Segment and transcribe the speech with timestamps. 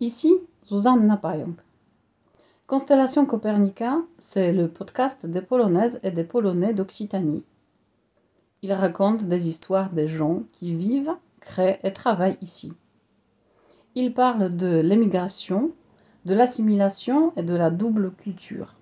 [0.00, 0.32] Ici,
[0.64, 1.58] Zuzanna Pająk.
[2.68, 7.44] Constellation Copernica, c'est le podcast des Polonaises et des Polonais d'Occitanie.
[8.62, 12.72] Il raconte des histoires des gens qui vivent, créent et travaillent ici.
[13.96, 15.72] Il parle de l'émigration,
[16.26, 18.76] de l'assimilation et de la double culture.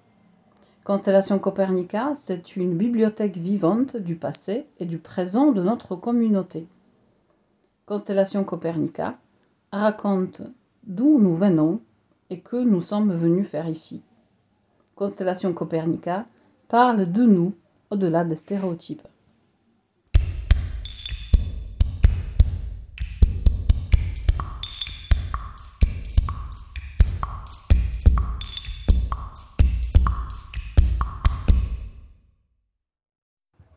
[0.84, 6.68] Constellation Copernica, c'est une bibliothèque vivante du passé et du présent de notre communauté.
[7.86, 9.16] Constellation Copernica
[9.72, 10.42] raconte
[10.86, 11.80] d'où nous venons
[12.30, 14.02] et que nous sommes venus faire ici.
[14.94, 16.26] Constellation Copernica
[16.68, 17.54] parle de nous
[17.90, 19.06] au-delà des stéréotypes.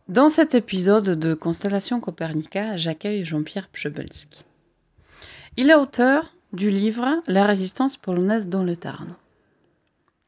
[0.07, 4.43] Dans cet épisode de Constellation Copernica, j'accueille Jean-Pierre Pchebelski.
[5.55, 9.13] Il est auteur du livre La résistance polonaise dans le Tarn.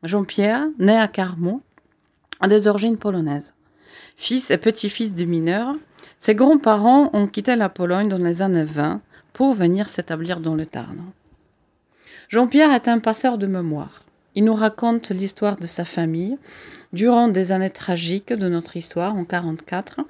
[0.03, 1.61] Jean-Pierre, né à Carmont,
[2.39, 3.53] a des origines polonaises.
[4.17, 5.75] Fils et petit-fils de mineurs,
[6.19, 9.01] ses grands-parents ont quitté la Pologne dans les années 20
[9.33, 11.01] pour venir s'établir dans le Tarn.
[12.29, 14.03] Jean-Pierre est un passeur de mémoire.
[14.35, 16.37] Il nous raconte l'histoire de sa famille
[16.93, 20.01] durant des années tragiques de notre histoire en 1944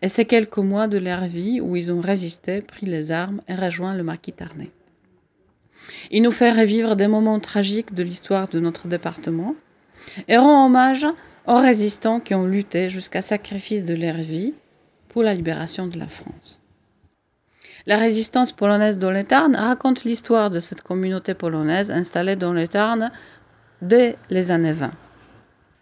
[0.00, 3.54] et ces quelques mois de leur vie où ils ont résisté, pris les armes et
[3.54, 4.70] rejoint le maquis Tarnais.
[6.10, 9.54] Il nous fait revivre des moments tragiques de l'histoire de notre département
[10.26, 11.06] et rend hommage
[11.46, 14.54] aux résistants qui ont lutté jusqu'à sacrifice de leur vie
[15.08, 16.60] pour la libération de la France.
[17.86, 22.68] La résistance polonaise dans le Tarn raconte l'histoire de cette communauté polonaise installée dans le
[22.68, 23.10] Tarn
[23.80, 24.90] dès les années 20.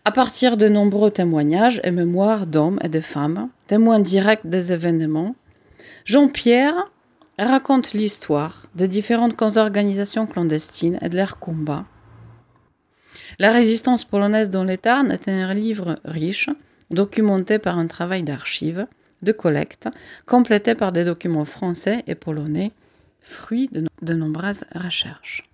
[0.05, 5.34] À partir de nombreux témoignages et mémoires d'hommes et de femmes, témoins directs des événements,
[6.05, 6.93] Jean-Pierre
[7.45, 11.84] raconte l'histoire des différentes organisations clandestines et de leurs combats.
[13.39, 16.48] La résistance polonaise dans les Tarn est un livre riche,
[16.91, 18.87] documenté par un travail d'archives,
[19.22, 19.88] de collecte,
[20.25, 22.72] complété par des documents français et polonais,
[23.21, 25.49] fruit de, de nombreuses recherches.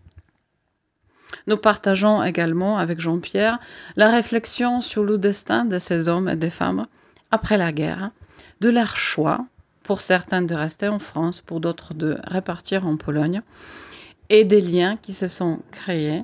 [1.47, 3.59] Nous partageons également avec Jean-Pierre
[3.97, 6.87] la réflexion sur le destin de ces hommes et des femmes
[7.31, 8.11] après la guerre,
[8.61, 9.47] de leur choix
[9.85, 13.43] pour certains de rester en France, pour d'autres de repartir en Pologne,
[14.29, 16.23] et des liens qui se sont créés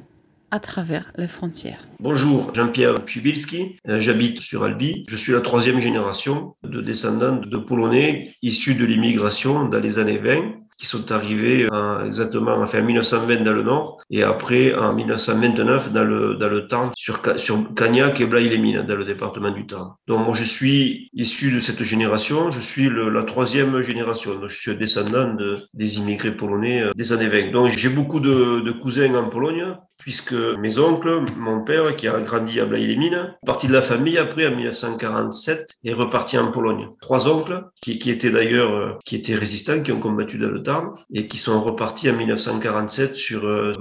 [0.50, 1.86] à travers les frontières.
[2.00, 5.04] Bonjour, Jean-Pierre Pchubilski, euh, j'habite sur Albi.
[5.08, 10.18] Je suis la troisième génération de descendants de Polonais issus de l'immigration dans les années
[10.18, 14.94] 20 qui sont arrivés en, exactement enfin, en 1920 dans le nord et après en
[14.94, 19.66] 1929 dans le, dans le Tarn sur, sur Cagnac et Blaye-les-Mines dans le département du
[19.66, 19.90] Tarn.
[20.06, 24.48] Donc moi je suis issu de cette génération, je suis le, la troisième génération, donc
[24.48, 27.50] je suis descendant de, des immigrés polonais euh, des années 20.
[27.50, 32.18] Donc j'ai beaucoup de, de cousins en Pologne puisque mes oncles, mon père qui a
[32.20, 36.88] grandi à Blaye-les-Mines, parti de la famille après en 1947 est reparti en Pologne.
[37.00, 40.94] Trois oncles qui, étaient d'ailleurs euh, qui étaient résistants, qui ont combattu dans le Tarn
[41.12, 43.72] et qui sont repartis en 1947 sur euh,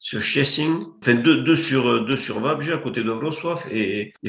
[0.00, 4.28] sur Szczecin, enfin deux, sur euh, deux sur à côté de Wrocław et, et.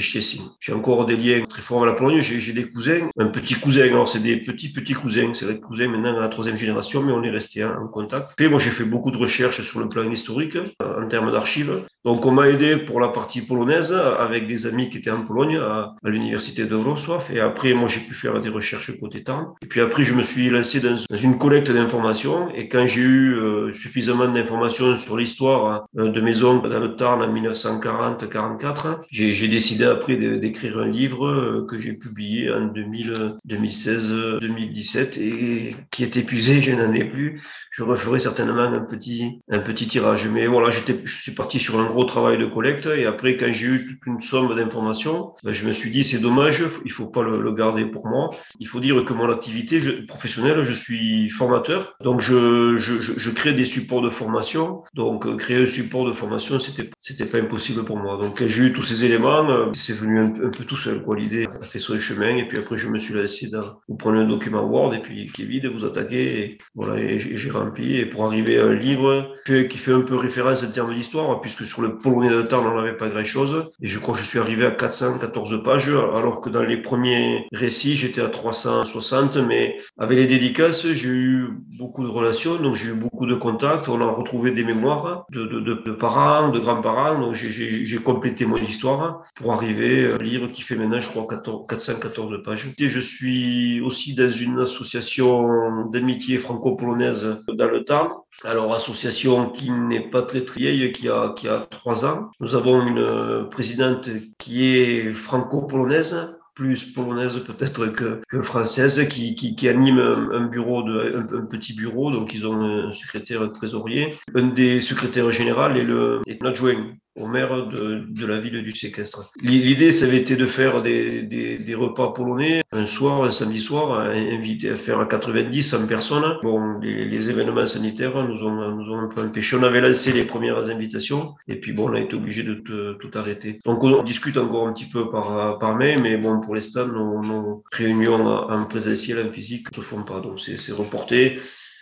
[0.59, 2.21] J'ai encore des liens très forts avec la Pologne.
[2.21, 3.83] J'ai des cousins, un petit cousin.
[3.83, 7.11] Alors c'est des petits petits cousins, c'est des cousins maintenant à la troisième génération, mais
[7.11, 8.39] on est resté en, contact.
[8.39, 11.85] Et moi j'ai fait beaucoup de recherches sur le plan historique en termes d'archives.
[12.05, 15.57] Donc on m'a aidé pour la partie polonaise avec des amis qui étaient en Pologne
[15.57, 17.21] à, l'université de Wrocław.
[17.31, 19.49] Et après moi j'ai pu faire des recherches côté Tarn.
[19.61, 20.97] Et puis après je me suis lancé dans,
[21.27, 22.49] une collecte d'informations.
[22.55, 26.95] Et quand j'ai eu euh, suffisamment d'informations sur l'histoire euh, de mes oncles dans le
[26.95, 35.19] Tarn en 1940-44, j'ai décidé après d'écrire un livre euh, que j'ai publié en 2016-2017
[35.19, 37.39] et qui est épuisé, je n'en ai plus.
[37.69, 40.27] Je referai certainement un petit, un petit tirage.
[40.27, 43.51] Mais voilà, j'étais, je suis parti sur un gros travail de collecte et après, quand
[43.51, 47.07] j'ai eu toute une somme d'informations, ben, je me suis dit, c'est dommage, il faut
[47.07, 48.31] pas le, garder pour moi.
[48.59, 51.95] Il faut dire que mon activité professionnelle, je suis formateur.
[52.01, 54.83] Donc, je, crée des supports de formation.
[54.93, 58.17] Donc, euh, créer un support de formation, c'était, c'était pas impossible pour moi.
[58.17, 61.03] Donc, quand j'ai eu tous ces éléments, euh, c'est venu un, peu tout seul.
[61.15, 64.19] L'idée a fait son chemin et puis après, je me suis laissé dans, vous prenez
[64.19, 68.05] un document Word et puis qui est vide, vous attaquez et voilà, j'ai rempli et
[68.05, 71.81] pour arriver à un livre qui fait un peu référence en termes d'histoire, puisque sur
[71.81, 73.69] le polonais de temps, on n'avait pas grand chose.
[73.81, 77.47] Et je crois que je suis arrivé à 414 pages, alors que dans les premiers
[77.51, 82.91] récits, j'étais à 360, mais avec les dédicaces, j'ai eu beaucoup de relations, donc j'ai
[82.91, 83.89] eu beaucoup de contacts.
[83.89, 89.53] On a retrouvé des mémoires de, parents, de grands-parents, donc j'ai complété mon histoire pour
[89.53, 92.73] arriver à un livre qui fait maintenant, je crois, 14, 414 pages.
[92.77, 99.71] Et je suis aussi dans une association d'amitié franco-polonaise dans le temps Alors, association qui
[99.71, 102.31] n'est pas très très vieille, qui a, qui a trois ans.
[102.39, 109.55] Nous avons une présidente qui est franco-polonaise, plus polonaise peut-être que, que, française, qui, qui,
[109.55, 112.11] qui anime un, bureau, de, un, petit bureau.
[112.11, 114.15] Donc, ils ont un secrétaire, un trésorier.
[114.35, 118.71] Un des secrétaires généraux est le est adjoint au maire de, de, la ville du
[118.71, 119.31] séquestre.
[119.41, 123.59] L'idée, ça avait été de faire des, des, des, repas polonais un soir, un samedi
[123.59, 126.37] soir, inviter à faire 90, 100 personnes.
[126.41, 129.55] Bon, les, les, événements sanitaires nous ont, nous ont un peu empêché.
[129.55, 133.11] On avait lancé les premières invitations et puis bon, on a été obligé de tout,
[133.13, 133.59] arrêter.
[133.63, 137.21] Donc on discute encore un petit peu par, par mail, mais bon, pour l'instant, nos,
[137.21, 140.19] nos réunions en présentiel, en physique, ne se font pas.
[140.19, 141.37] Donc c'est reporté.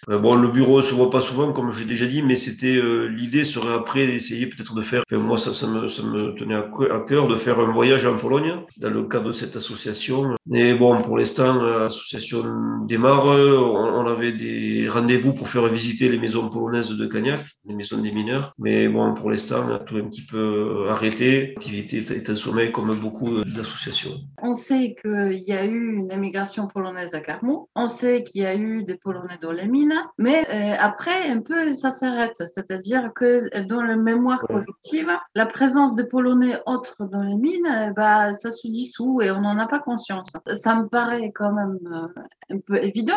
[0.09, 3.05] Euh, bon, le bureau se voit pas souvent, comme j'ai déjà dit, mais c'était euh,
[3.05, 5.03] l'idée serait après d'essayer peut-être de faire.
[5.11, 9.03] moi, ça, ça, me, tenait à, cœur de faire un voyage en Pologne dans le
[9.03, 10.35] cadre de cette association.
[10.47, 12.43] Mais bon, pour l'instant, l'association
[12.87, 13.25] démarre.
[13.25, 18.11] On, avait des rendez-vous pour faire visiter les maisons polonaises de Cagnac, les maisons des
[18.11, 18.53] mineurs.
[18.57, 21.53] Mais bon, pour l'instant, on a tout un petit peu arrêté.
[21.55, 24.11] L'activité est en sommeil comme beaucoup d'associations.
[24.41, 27.69] On sait qu'il y a eu une émigration polonaise à Carmou.
[27.75, 29.90] On sait qu'il y a eu des Polonais dans les mines.
[30.17, 32.35] Mais euh, après, un peu, ça s'arrête.
[32.37, 37.91] C'est-à-dire que dans la mémoire collective, la présence des Polonais autres dans les mines, euh,
[37.93, 40.33] bah, ça se dissout et on n'en a pas conscience.
[40.53, 43.13] Ça me paraît quand même euh, un peu évident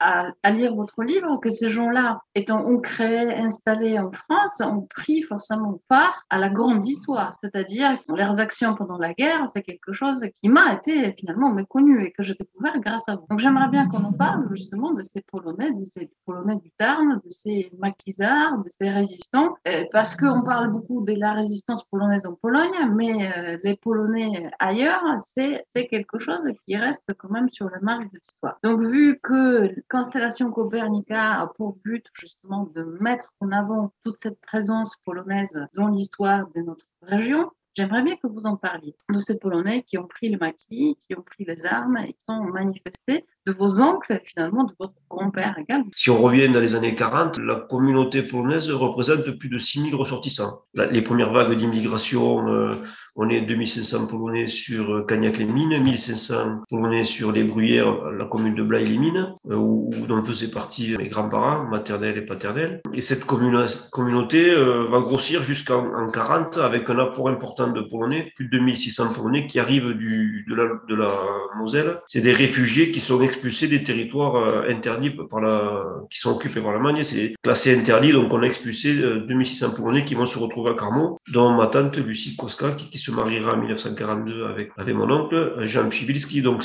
[0.00, 5.80] à, lire votre livre que ces gens-là, étant créés, installés en France, ont pris forcément
[5.88, 7.36] part à la grande histoire.
[7.42, 12.04] C'est-à-dire que leurs actions pendant la guerre, c'est quelque chose qui m'a été finalement méconnu
[12.04, 13.26] et que j'ai découvert grâce à vous.
[13.30, 17.20] Donc j'aimerais bien qu'on en parle justement de ces Polonais, de ces polonais du Tarn,
[17.24, 22.26] de ces maquisards, de ces résistants, euh, parce qu'on parle beaucoup de la résistance polonaise
[22.26, 27.68] en Pologne, mais euh, les Polonais ailleurs, c'est quelque chose qui reste quand même sur
[27.70, 28.58] la marge de l'histoire.
[28.62, 34.40] Donc, vu que Constellation Copernica a pour but justement de mettre en avant toute cette
[34.40, 39.38] présence polonaise dans l'histoire de notre région, J'aimerais bien que vous en parliez de ces
[39.38, 43.24] Polonais qui ont pris le maquis, qui ont pris les armes et qui ont manifesté
[43.46, 45.90] de vos oncles, finalement, de votre grand-père également.
[45.96, 50.62] Si on revient dans les années 40, la communauté polonaise représente plus de 6000 ressortissants.
[50.74, 52.74] Les premières vagues d'immigration, euh,
[53.16, 59.34] on est 2500 Polonais sur Cagnac-les-Mines, 1500 Polonais sur les Bruyères, la commune de Blaye-les-Mines,
[59.50, 62.80] euh, où, dont faisaient partie mes grands-parents, maternels et paternels.
[62.94, 68.46] Et cette communauté euh, va grossir jusqu'en 40 avec un apport important de Polonais, plus
[68.46, 71.12] de 2600 Polonais qui arrivent du, de, la, de la
[71.58, 72.00] Moselle.
[72.06, 76.60] C'est des réfugiés qui sont expulsés des territoires euh, interdits par la, qui sont occupés
[76.60, 77.02] par l'Allemagne.
[77.04, 80.74] C'est classé interdit, donc on a expulsé 2600 euh, Polonais qui vont se retrouver à
[80.74, 85.54] Carmont, dont ma tante Lucie Koska, qui, se mariera en 1942 avec, avec mon oncle,
[85.60, 86.42] Jean Pchibilski.
[86.42, 86.62] Donc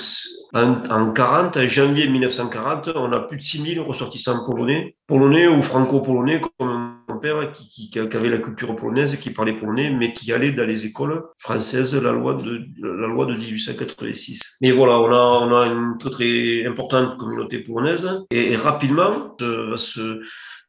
[0.54, 5.62] en, en 40, en janvier 1940, on a plus de 6000 ressortissants polonais, polonais ou
[5.62, 6.87] franco-polonais, comme
[7.18, 11.24] père qui, avait la culture polonaise, qui parlait polonais, mais qui allait dans les écoles
[11.40, 14.58] françaises, la loi de, la loi de 1886.
[14.62, 19.36] Mais voilà, on a, on a une très, très importante communauté polonaise et, et rapidement
[19.40, 20.22] va se,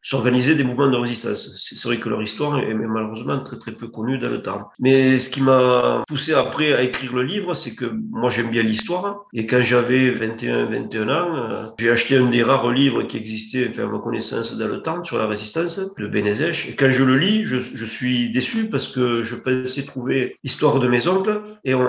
[0.03, 1.53] s'organiser des mouvements de résistance.
[1.57, 4.71] C'est vrai que leur histoire est malheureusement très très peu connue dans le temps.
[4.79, 8.63] Mais ce qui m'a poussé après à écrire le livre, c'est que moi j'aime bien
[8.63, 9.27] l'histoire.
[9.33, 13.69] Et quand j'avais 21, 21 ans, euh, j'ai acheté un des rares livres qui existait,
[13.71, 16.69] enfin à ma connaissance, dans le temps, sur la résistance, de Benezèche.
[16.69, 17.59] Et quand je le lis, je,
[17.89, 21.81] suis déçu parce que je pensais trouver l'histoire de mes oncles et on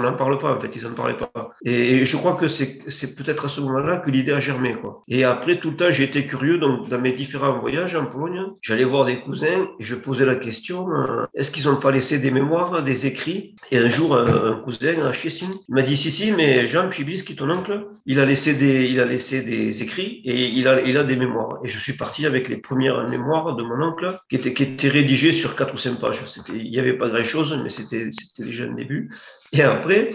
[0.00, 1.52] n'en parle pas en fait, ils n'en parlaient pas.
[1.64, 4.76] Et, je crois que c'est peut-être à ce moment-là que l'idée a germé.
[5.08, 8.46] Et après tout le temps, j'ai été curieux dans mes différents en voyage en Pologne,
[8.62, 12.18] j'allais voir des cousins et je posais la question euh, est-ce qu'ils n'ont pas laissé
[12.18, 13.54] des mémoires, des écrits?
[13.70, 17.50] Et un jour, un, cousin à Chessing m'a dit si, si, mais Jean est ton
[17.50, 21.04] oncle, il a laissé des, il a laissé des écrits et il a, il a
[21.04, 21.58] des mémoires.
[21.64, 24.88] Et je suis parti avec les premières mémoires de mon oncle qui étaient, qui étaient
[24.88, 26.24] rédigées sur quatre ou cinq pages.
[26.48, 29.10] Il n'y avait pas grand-chose, mais c'était déjà un début.
[29.52, 30.10] Et après,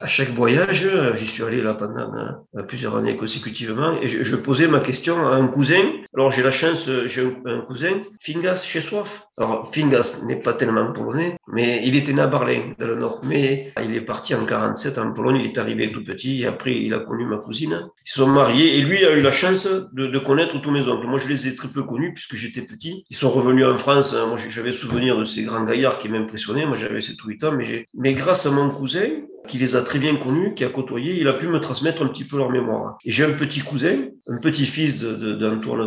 [0.00, 2.12] à chaque voyage, j'y suis allé là pendant
[2.56, 5.82] euh, plusieurs années consécutivement, et je, posais ma question à un cousin.
[6.16, 9.26] Alors j'ai la chance, j'ai un, cousin, Fingas chez Soif.
[9.36, 13.20] Alors Fingas n'est pas tellement polonais, mais il était né à Barlin, dans le nord.
[13.24, 16.72] Mais il est parti en 47 en Pologne, il est arrivé tout petit, et après
[16.72, 17.88] il a connu ma cousine.
[18.06, 21.08] Ils sont mariés, et lui a eu la chance de, de connaître tous mes oncles.
[21.08, 23.04] Moi je les ai très peu connus, puisque j'étais petit.
[23.10, 26.76] Ils sont revenus en France, moi j'avais souvenir de ces grands gaillards qui m'impressionnaient, moi
[26.76, 27.58] j'avais 7-8 ans,
[27.94, 29.08] mais, grâce à mon cousin,
[29.48, 32.06] qui les a très bien connus, qui a côtoyé, il a pu me transmettre un
[32.06, 32.96] petit peu leur mémoire.
[33.04, 35.84] Et j'ai un petit cousin un petit-fils d'Antoine de,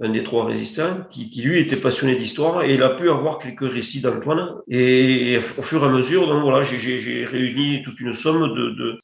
[0.00, 3.38] Un des trois résistants, qui, qui lui était passionné d'histoire et il a pu avoir
[3.38, 4.56] quelques récits d'Antoine.
[4.68, 8.54] Et, au fur et à mesure, donc voilà, j'ai réuni toute une somme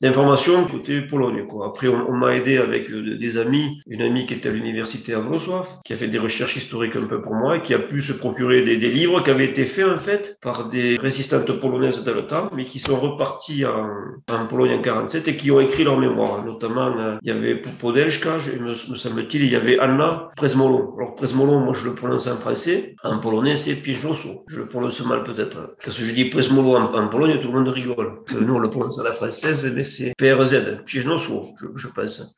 [0.01, 1.47] d'informations côté Pologne.
[1.47, 1.67] Quoi.
[1.67, 5.21] Après, on, m'a aidé avec euh, des amis, une amie qui était à l'université à
[5.21, 8.03] Wrocław, qui a fait des recherches historiques un peu pour moi et qui a pu
[8.03, 12.03] se procurer des, des livres qui avaient été faits en fait par des résistantes polonaises
[12.05, 12.13] dans
[12.55, 13.89] mais qui sont repartis en,
[14.29, 16.45] en Pologne en 47 et qui ont écrit leur mémoire.
[16.45, 20.95] Notamment, euh, il y avait Podelska, me, me semble-t-il, il y avait Anna Presmolo.
[20.99, 24.29] Alors Presmolo, moi je le prononce en français, en polonais c'est Piźnosu.
[24.49, 25.77] Je le prononce mal peut-être.
[25.85, 28.21] Parce que je dis Presmolo en, en Pologne, tout le monde rigole.
[28.41, 32.37] nous on le prononce à la française, mais c'est PRZ, Piźnosu, je, je pense.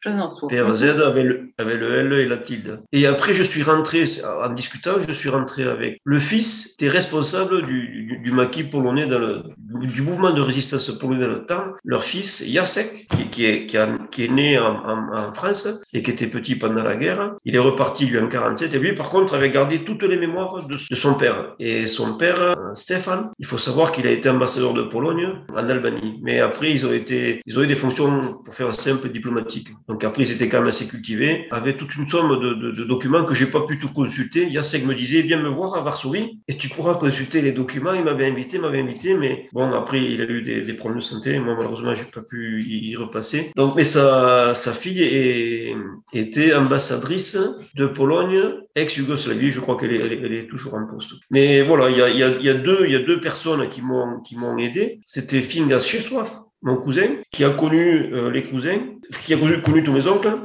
[0.48, 2.80] PRZ avec le, avec le L et la tilde.
[2.92, 4.04] Et après je suis rentré,
[4.42, 9.06] en discutant, je suis rentré avec le fils des responsables du, du, du maquis polonais
[9.06, 13.44] dans le, du mouvement de résistance polonais dans le temps, leur fils Jacek, qui, qui,
[13.46, 16.82] est, qui, a, qui est né en, en, en, France et qui était petit pendant
[16.82, 17.34] la guerre.
[17.44, 20.66] Il est reparti lui en 47 et lui par contre avait gardé toutes les mémoires
[20.66, 21.54] de, son père.
[21.58, 26.20] Et son père, Stéphane, il faut savoir qu'il a été ambassadeur de Pologne en Albanie.
[26.22, 29.68] Mais après ils ont été, ils ont eu des fonctions pour faire simple diplomatique.
[29.88, 33.34] Donc après ils étaient quand même assez cultivés, avaient toute une somme de, documents que
[33.34, 34.50] j'ai pas pu tout consulter.
[34.52, 37.94] Jacek me disait viens me voir à Varsovie et tu pourras consulter les documents.
[37.94, 41.38] Il m'avait invité, m'avait invité, mais bon après il a eu des, problèmes de santé.
[41.38, 43.50] Moi malheureusement j'ai pas pu y repasser.
[43.56, 45.74] Donc mais sa, sa fille est,
[46.12, 47.38] était ambassadrice
[47.74, 48.40] de Pologne,
[48.74, 49.50] ex-Yougoslavie.
[49.50, 51.12] Je crois qu'elle est, elle est, toujours en poste.
[51.30, 55.00] Mais voilà, il y a, y, a, deux, personnes qui m'ont aidé.
[55.04, 58.80] C'était Fingas Chessoif, mon cousin, qui a connu euh, les cousins,
[59.24, 60.38] qui a connu tous mes oncles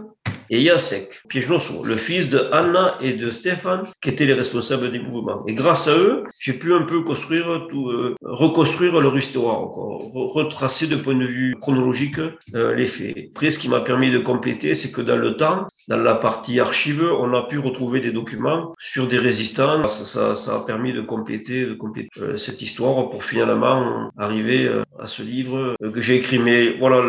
[0.49, 4.99] et Jacek Piejnosu, le fils de Anna et de Stéphane, qui étaient les responsables des
[4.99, 5.43] mouvements.
[5.47, 10.11] Et grâce à eux, j'ai pu un peu construire tout, euh, reconstruire leur histoire, encore,
[10.13, 12.19] retracer de point de vue chronologique
[12.55, 13.15] euh, les faits.
[13.31, 16.59] Après, ce qui m'a permis de compléter, c'est que dans le temps, dans la partie
[16.59, 19.87] archive, on a pu retrouver des documents sur des résistants.
[19.87, 24.65] Ça, ça, ça a permis de compléter, de compléter euh, cette histoire pour finalement arriver
[24.65, 26.39] euh, à ce livre euh, que j'ai écrit.
[26.39, 27.01] Mais voilà,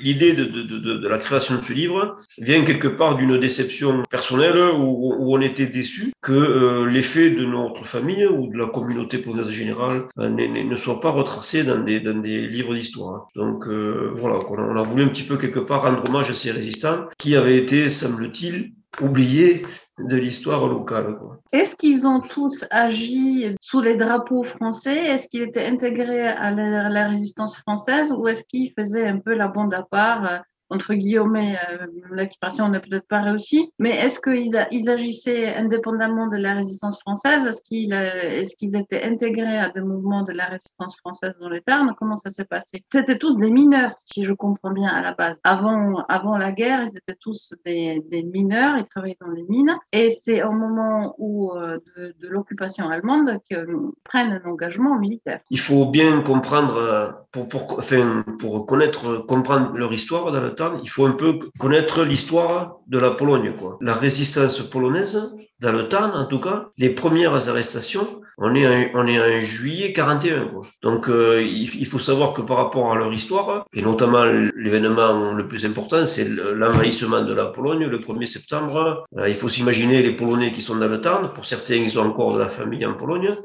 [0.00, 4.02] l'idée de, de, de, de, la création de ce livre vient quelque part d'une déception
[4.10, 8.66] personnelle où, on était déçu que euh, les faits de notre famille ou de la
[8.66, 13.28] communauté polonaise générale euh, ne soient pas retracés dans des, dans des livres d'histoire.
[13.34, 16.50] Donc euh, voilà, on a, voulu un petit peu quelque part rendre hommage à ces
[16.50, 19.64] résistants qui avaient été semble-t-il, oubliés
[19.98, 21.16] de l'histoire locale.
[21.52, 24.96] Est-ce qu'ils ont tous agi sous les drapeaux français?
[24.96, 29.48] Est-ce qu'ils étaient intégrés à la, résistance française ou est-ce qu'ils faisaient un peu la
[29.48, 34.90] bande à part entre guillemets, euh, l'expression n'est peut-être pas réussie, mais est-ce qu'ils ils
[34.90, 37.46] agissaient indépendamment de la résistance française?
[37.46, 42.16] Est-ce qu'ils étaient intégrés à des mouvements de la résistance française dans les Tarn Comment
[42.16, 42.84] ça s'est passé?
[42.90, 45.38] C'était tous des mineurs, si je comprends bien, à la base.
[45.44, 48.02] Avant, la guerre, ils étaient tous des,
[48.32, 53.38] mineurs, ils travaillaient dans les mines, et c'est au moment où, euh, de, l'occupation allemande
[53.48, 53.66] qu'ils
[54.02, 55.40] prennent un engagement militaire.
[55.50, 61.12] Il faut bien comprendre, pour connaître, comprendre leur histoire dans le temps, il faut un
[61.12, 63.52] peu connaître l'histoire de la Pologne.
[63.58, 63.78] Quoi.
[63.80, 69.00] La résistance polonaise, dans le Tarn en tout cas, les premières arrestations, on est en,
[69.00, 70.46] on est en juillet 41.
[70.48, 70.66] Quoi.
[70.82, 75.46] Donc euh, il, faut savoir que par rapport à leur histoire, et notamment l'événement le
[75.46, 79.04] plus important, c'est l'envahissement de la Pologne le 1er septembre.
[79.16, 81.32] Euh, il faut s'imaginer les Polonais qui sont dans le Tarn.
[81.32, 83.36] Pour certains, ils ont encore de la famille en Pologne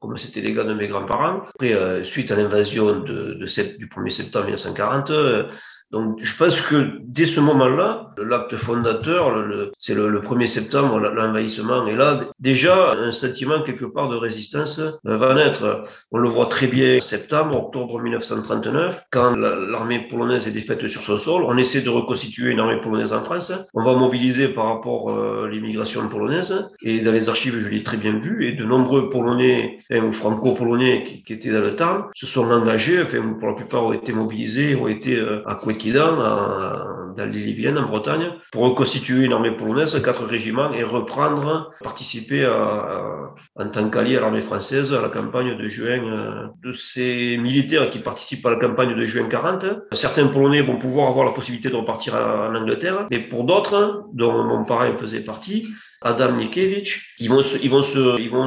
[0.00, 1.42] comme c'était les gars de mes grands-parents.
[1.54, 5.48] Après, euh, suite à l'invasion de, de, du 1er septembre 1940, euh,
[5.90, 9.32] donc, je pense que dès ce moment-là, l'acte fondateur,
[9.78, 14.82] c'est le, le, 1er septembre, l'envahissement, et là, déjà, un sentiment quelque part de résistance
[15.04, 15.84] va naître.
[16.12, 21.00] On le voit très bien en septembre, octobre 1939, quand l'armée polonaise est défaite sur
[21.00, 24.66] son sol, on essaie de reconstituer une armée polonaise en France, on va mobiliser par
[24.66, 28.64] rapport à l'immigration polonaise, et dans les archives, je l'ai très bien vu, et de
[28.64, 33.22] nombreux Polonais, enfin, ou franco-polonais qui, qui, étaient dans le temps, se sont engagés, enfin,
[33.38, 38.32] pour la plupart ont été mobilisés, ont été à côté Kidan, dans l'île en Bretagne,
[38.52, 44.20] pour reconstituer une armée polonaise, quatre régiments, et reprendre, participer à, en tant qu'allié à
[44.20, 45.98] l'armée française à la campagne de juin.
[46.04, 50.78] Euh, de ces militaires qui participent à la campagne de juin 40, certains Polonais vont
[50.78, 55.20] pouvoir avoir la possibilité de repartir en Angleterre, mais pour d'autres, dont mon parent faisait
[55.20, 55.68] partie,
[56.02, 57.82] Adam Nikiewicz, ils vont se, ils vont
[58.18, 58.46] ils vont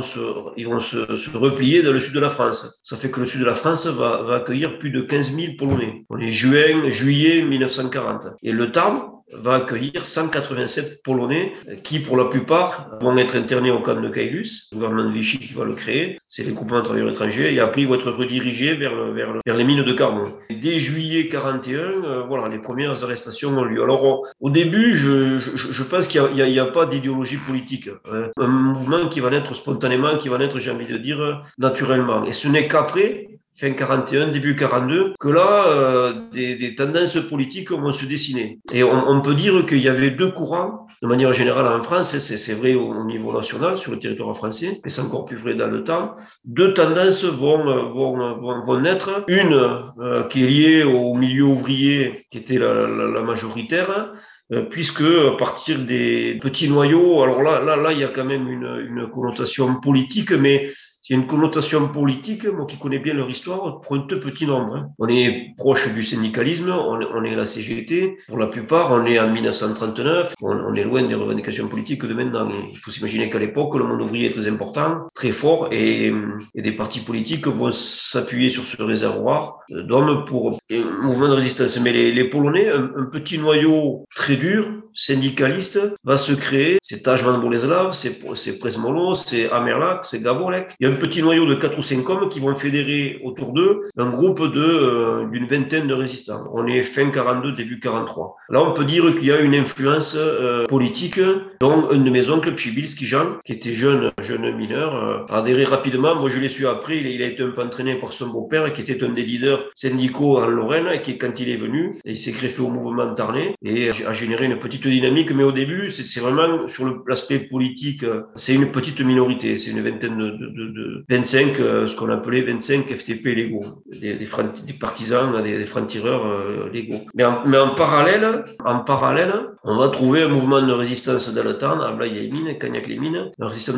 [0.57, 2.79] ils vont se, replier dans le sud de la France.
[2.83, 5.53] Ça fait que le sud de la France va, va accueillir plus de 15 000
[5.57, 6.05] Polonais.
[6.10, 8.27] On est juin, juillet 1940.
[8.43, 9.01] Et le Tarn,
[9.33, 14.69] va accueillir 187 Polonais qui, pour la plupart, vont être internés au camp de Kailus,
[14.71, 17.59] le gouvernement de Vichy qui va le créer, c'est les groupements de travailleurs étrangers, et
[17.59, 20.31] après ils vont être redirigés vers, vers, les mines de carbone.
[20.50, 23.83] dès juillet 41, euh, voilà, les premières arrestations ont lieu.
[23.83, 27.89] Alors, au début, je, je, pense qu'il n'y a, pas d'idéologie politique.
[28.11, 28.29] Hein.
[28.38, 32.25] Un mouvement qui va naître spontanément, qui va naître, j'ai envie de dire, naturellement.
[32.25, 33.27] Et ce n'est qu'après,
[33.61, 38.57] fin 41, début 42, que là, euh, des, tendances politiques vont se dessiner.
[38.73, 42.53] Et on, peut dire qu'il y avait deux courants, de manière générale en France, c'est
[42.55, 45.83] vrai au niveau national, sur le territoire français, mais c'est encore plus vrai dans le
[45.83, 46.15] temps.
[46.43, 49.23] Deux tendances vont, naître.
[49.27, 49.53] Une
[49.99, 52.87] euh, qui est liée au milieu ouvrier, qui était la,
[53.21, 54.13] majoritaire,
[54.51, 58.25] euh, puisque à partir des petits noyaux, alors là, là, là, il y a quand
[58.25, 60.71] même une connotation politique, mais
[61.01, 64.75] c'est une connotation politique, moi qui connais bien leur histoire, pour un tout petit nombre.
[64.75, 64.89] Hein.
[65.00, 69.20] On est proche du syndicalisme, on, on, est la CGT, pour la plupart, on est
[69.20, 72.50] en 1939, on, est loin des revendications politiques de maintenant.
[72.72, 76.12] Il faut s'imaginer qu'à l'époque, le monde ouvrier est très important, très fort, et,
[76.55, 81.79] des partis politiques vont s'appuyer sur ce réservoir d'hommes pour un mouvement de résistance.
[81.79, 86.77] Mais les, Polonais, un, petit noyau très dur, syndicaliste, va se créer.
[86.81, 90.75] C'est Tajman Boleslav, c'est Presmolo, c'est Amerlak, c'est Gavorek.
[90.79, 93.83] Y a un petit noyau de 4 ou 5 hommes qui vont fédérer autour d'eux
[93.98, 96.50] un groupe de euh, d'une vingtaine de résistants.
[96.53, 98.36] On est fin 42, début 43.
[98.50, 101.19] Là, on peut dire qu'il y a une influence euh, politique,
[101.62, 105.63] dont un de mes oncles, Pchibilski Jean, qui était jeune, jeune mineur, euh, a adhéré
[105.63, 106.15] rapidement.
[106.15, 106.98] Moi, je l'ai su après.
[106.98, 110.39] Il, a été un peu entraîné par son beau-père, qui était un des leaders syndicaux
[110.39, 113.89] en Lorraine, et qui, quand il est venu, il s'est greffé au mouvement Tarnais et
[113.89, 115.31] a généré une petite dynamique.
[115.31, 118.05] Mais au début, c'est vraiment sur l'aspect politique,
[118.36, 119.55] c'est une petite minorité.
[119.55, 124.27] C'est une vingtaine de de 25, euh, ce qu'on appelait 25 FTP légaux, des, des,
[124.65, 127.01] des partisans, des, des francs-tireurs euh, légaux.
[127.13, 129.33] Mais en, parallèle, en parallèle,
[129.63, 133.77] on va trouver un mouvement de résistance dans le temps, à Blaye-Mine, Cagnac-les-Mines, un résistance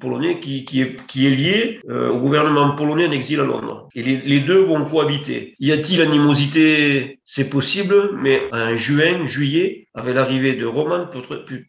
[0.00, 3.88] polonais qui, qui, est, qui est lié euh, au gouvernement polonais en exil à Londres.
[3.94, 5.54] Et les, les deux vont cohabiter.
[5.60, 7.20] Y a-t-il animosité?
[7.24, 11.06] C'est possible, mais en juin, juillet, avec l'arrivée de Roman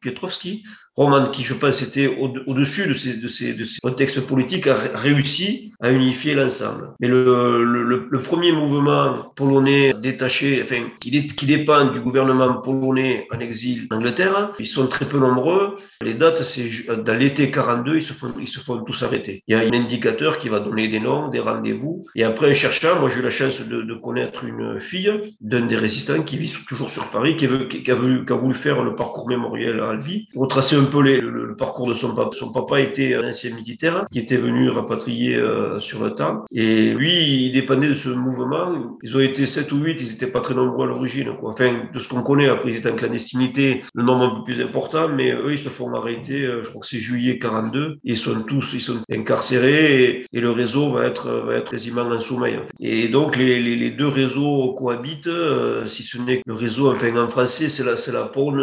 [0.02, 0.64] Petrovski,
[0.98, 2.94] Roman, qui je pense était au-dessus de
[3.28, 6.90] ces, contextes politiques, a réussi à unifier l'ensemble.
[7.00, 13.40] Mais le, premier mouvement polonais détaché, enfin, qui, dé, qui dépend du gouvernement polonais en
[13.40, 15.76] exil en Angleterre, ils sont très peu nombreux.
[16.02, 16.68] Les dates, c'est
[17.04, 19.44] dans l'été 42, ils se, font, tous arrêter.
[19.48, 22.06] Il y a un indicateur qui va donner des noms, des rendez-vous.
[22.16, 25.78] Et après, en cherchant, moi j'ai eu la chance de, connaître une fille d'un des
[25.78, 30.28] résistants qui vit toujours sur Paris, qui, a, voulu, faire le parcours mémoriel à Albi,
[30.36, 32.36] retracer un peu le, parcours de son papa.
[32.36, 36.44] Son papa était un ancien militaire qui était venu rapatrier euh, sur le temps.
[36.52, 38.98] Et lui, il dépendait de ce mouvement.
[39.04, 41.30] Ils ont été 7 ou 8, ils n'étaient pas très nombreux à l'origine.
[41.44, 44.62] Enfin, de ce qu'on connaît, après ils étaient en clandestinité, le nombre un peu plus
[44.62, 48.18] important, mais eux, ils se font arrêter, euh, je crois que c'est juillet 42, ils
[48.18, 52.60] sont tous, ils sont incarcérés et, le réseau va être, va être quasiment en sommeil.
[52.80, 57.28] Et donc, les, deux réseaux cohabitent, euh, si ce n'est que le réseau, enfin en
[57.28, 58.58] français, c'est la, c'est la PON,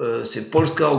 [0.00, 0.90] euh, c'est Polska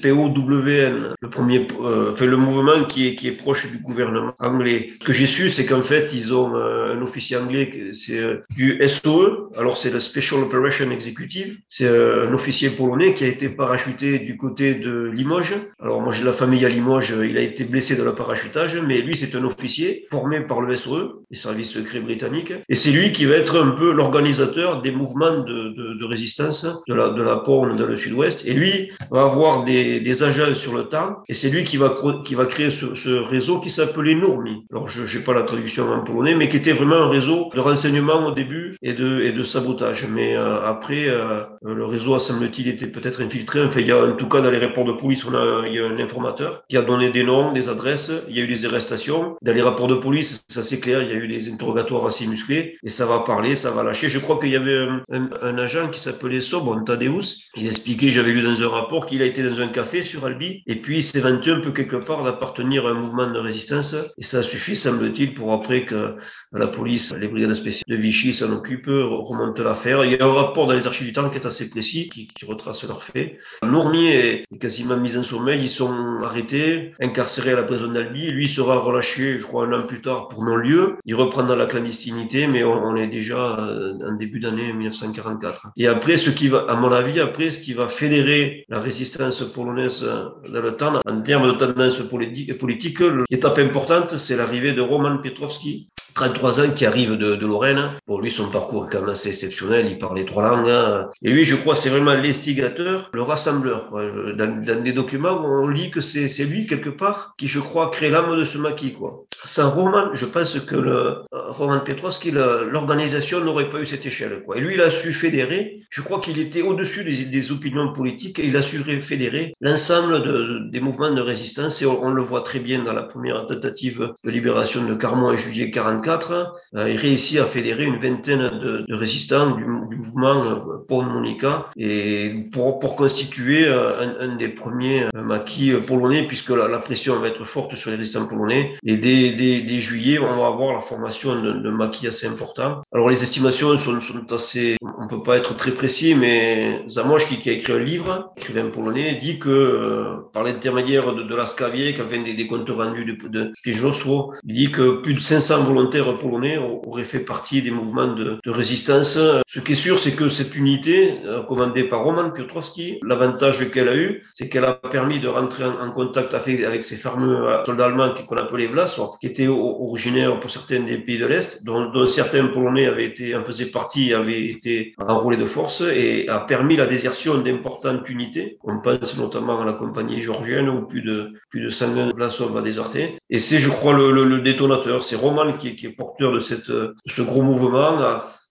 [0.00, 4.90] POWN, le premier, euh, enfin le mouvement qui est, qui est proche du gouvernement anglais.
[5.00, 8.42] Ce que j'ai su, c'est qu'en fait, ils ont euh, un officier anglais, c'est euh,
[8.54, 13.48] du SOE, alors c'est le Special Operation Executive, c'est un officier polonais qui a été
[13.48, 15.54] parachuté du côté de Limoges.
[15.80, 19.00] Alors moi j'ai la famille à Limoges, il a été blessé dans le parachutage, mais
[19.00, 23.12] lui c'est un officier formé par le SOE, les services secrets britanniques, et c'est lui
[23.12, 27.96] qui va être un peu l'organisateur des mouvements de, résistance de la, de dans le
[27.96, 31.94] sud-ouest, et lui va avoir des, agents sur le temps, et c'est lui qui va,
[32.24, 34.66] qui va créer ce, réseau qui s'appelait Nourmi.
[34.70, 37.60] Alors je n'ai pas la traduction en polonais, mais qui était vraiment un réseau de
[37.60, 40.06] renseignement au début et de, et de sabotage.
[40.08, 43.62] Mais euh, après, euh, le réseau, semble-t-il, était peut-être infiltré.
[43.62, 45.74] Enfin, il y a en tout cas dans les rapports de police, on a, il
[45.74, 48.48] y a un informateur qui a donné des noms, des adresses, il y a eu
[48.48, 49.36] des arrestations.
[49.42, 52.26] Dans les rapports de police, ça c'est clair, il y a eu des interrogatoires assez
[52.26, 54.08] musclés, et ça va parler, ça va lâcher.
[54.08, 58.42] Je crois qu'il y avait un, agent qui s'appelait Sobon Tadeus, il expliquait, j'avais lu
[58.42, 61.20] dans un rapport, qu'il a été dans un café sur Albi, et puis il s'est
[61.20, 65.34] vanté un peu quelque part d'appartenir à un mouvement de résistance, et ça suffit, semble-t-il,
[65.34, 66.16] pour après que
[66.52, 70.04] la police, les brigades spéciales de Vichy s'en occupent, remontent l'affaire.
[70.04, 72.28] Il y a un rapport dans les archives du temps qui est assez précis, qui,
[72.46, 73.38] retrace leurs faits.
[73.62, 78.28] Nourmier est quasiment mis en sommeil, ils sont arrêtés, incarcérés à la prison d'Albi.
[78.30, 80.96] Lui sera relâché, je crois, un an plus tard pour non-lieu.
[81.04, 83.56] Il reprend dans la clandestinité, mais on, on est déjà
[84.04, 85.68] en début d'année 1944.
[85.76, 89.31] Et après, ce qui va, à mon avis, après, ce qui va fédérer la résistance
[89.40, 95.18] polonaise dans le temps, en termes de tendance politique, l'étape importante, c'est l'arrivée de Roman
[95.18, 97.90] Petrovski, 33 ans, qui arrive de, Lorraine.
[98.06, 99.88] Pour lui, son parcours est quand même assez exceptionnel.
[99.90, 100.68] Il parlait trois langues.
[100.68, 101.08] Hein.
[101.22, 103.90] Et lui, je crois, c'est vraiment l'instigateur, le rassembleur.
[104.36, 108.10] Dans, dans, des documents, on lit que c'est lui, quelque part, qui, je crois, crée
[108.10, 108.94] l'âme de ce maquis.
[108.94, 109.24] Quoi.
[109.44, 114.42] Sans Roman, je pense que le, Roman Petrovski, l'organisation n'aurait pas eu cette échelle.
[114.44, 114.58] Quoi.
[114.58, 115.80] Et lui, il a su fédérer.
[115.90, 120.70] Je crois qu'il était au-dessus des, opinions politiques et il a su fédérer l'ensemble de,
[120.70, 121.82] des mouvements de résistance.
[121.82, 125.36] Et on, le voit très bien dans la première tentative de libération de Carmont en
[125.36, 131.06] juillet 40 euh, il réussit à fédérer une vingtaine de, résistants du, mouvement euh, Paul
[131.06, 137.28] Monica et pour, pour constituer euh, un, des premiers maquis polonais puisque la, pression va
[137.28, 141.70] être forte sur les résistants polonais et dès, juillet on va avoir la formation de
[141.70, 142.82] maquis assez important.
[142.92, 143.98] Alors les estimations sont,
[144.30, 148.68] assez, on peut pas être très précis mais Zamoch qui, a écrit un livre, écrivain
[148.70, 152.68] polonais, dit que euh, par l'intermédiaire de, de la Scavier, qui a fait des, comptes
[152.70, 157.62] rendus de, de, de il dit que plus de 500 volontaires polonais auraient fait partie
[157.62, 159.18] des mouvements de, résistance.
[159.46, 163.88] Ce qui est sûr, c'est que cette unité, euh, commandée par Roman Piotrowski, l'avantage qu'elle
[163.88, 167.64] a eu, c'est qu'elle a permis de rentrer en, contact avec, avec, ces fameux euh,
[167.64, 172.06] soldats allemands qu'on appelait Vlasov, qui étaient originaires pour certains des pays de l'Est, dont,
[172.06, 176.76] certains Polonais avaient été, en faisaient partie, avaient été enrôlés de force et a permis
[176.76, 178.58] la désertion d'importantes unités.
[178.64, 182.62] On pense notamment à la compagnie georgienne où plus de, plus de 100 Vlasov a
[182.62, 183.16] déserté.
[183.30, 185.02] Et c'est, je crois, le détonateur.
[185.02, 187.96] C'est Roman qui, qui est porteur de, cette, de ce gros mouvement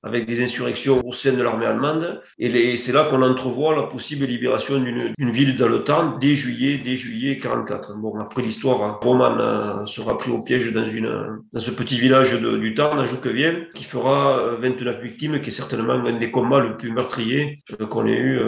[0.04, 2.22] avec des insurrections au sein de l'armée allemande.
[2.40, 6.80] Et c'est là qu'on entrevoit la possible libération d'une ville dans le temps dès juillet,
[6.84, 7.96] dès juillet 44.
[7.98, 12.00] Bon, après l'histoire, hein, Roman euh, sera pris au piège dans, une, dans ce petit
[12.00, 16.18] village de, du Tarn, à Jouqueviel, qui fera 29 euh, victimes, qui est certainement un
[16.18, 18.40] des combats le plus meurtrier euh, qu'on ait eu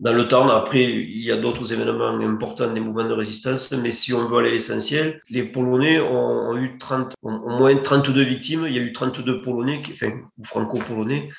[0.00, 0.50] dans le Tarn.
[0.50, 4.38] Après, il y a d'autres événements importants des mouvements de résistance, mais si on veut
[4.38, 8.66] aller à l'essentiel, les Polonais ont, ont eu 30, ont, au moins 32 victimes.
[8.68, 11.30] Il y a eu 32 Polonais, qui, enfin, franco polonais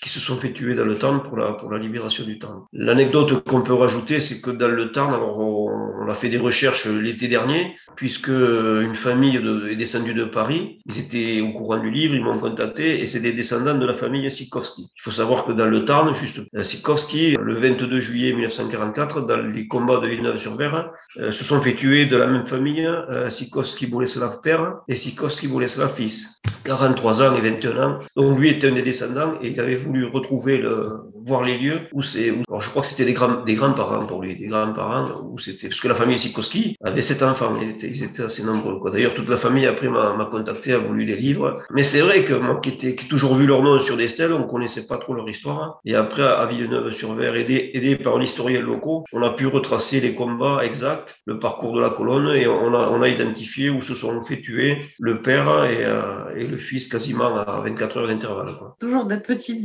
[0.00, 2.62] qui se sont fait tuer dans le Tarn pour la, pour la libération du Tarn.
[2.72, 6.86] L'anecdote qu'on peut rajouter, c'est que dans le Tarn, alors on, a fait des recherches
[6.86, 12.14] l'été dernier, puisque une famille est descendue de Paris, ils étaient au courant du livre,
[12.14, 14.88] ils m'ont contacté, et c'est des descendants de la famille Sikowski.
[14.96, 19.66] Il faut savoir que dans le Tarn, juste, Sikowski, le 22 juillet 1944, dans les
[19.66, 24.40] combats de Villeneuve-sur-Ver, euh, se sont fait tuer de la même famille, euh, Sikowski Boleslav
[24.40, 26.40] père et Sikowski Boleslav fils.
[26.64, 27.98] 43 ans et 21 ans.
[28.16, 31.80] Donc lui était un des descendants et il avait voulu retrouver le, voir les lieux
[31.92, 35.38] où c'est, je crois que c'était des grands, des grands-parents pour lui, des grands-parents où
[35.38, 38.90] c'était, parce que la famille Sikowski avait sept enfants, ils étaient, assez nombreux, quoi.
[38.90, 41.62] D'ailleurs, toute la famille après m'a, contacté, a voulu des livres.
[41.70, 44.44] Mais c'est vrai que moi, qui ai toujours vu leur nom sur des stèles, on
[44.44, 45.80] connaissait pas trop leur histoire.
[45.84, 48.76] Et après, à Villeneuve-sur-Ver, aidé, aidé par un historien local,
[49.12, 52.90] on a pu retracer les combats exacts, le parcours de la colonne et on a,
[52.90, 56.88] on a identifié où se sont fait tuer le père et, euh, et le fils
[56.88, 59.62] quasiment à 24 heures d'intervalle, Toujours des petites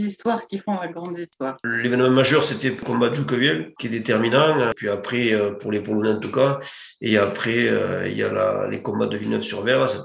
[0.49, 1.57] qui font la grande histoire.
[1.63, 4.71] L'événement majeur, c'était le combat de Joukoviel, qui est déterminant.
[4.75, 6.59] Puis après, euh, pour les Polonais en tout cas.
[7.01, 10.03] Et après, euh, il y a les combats de Villeneuve-sur-Ver, cette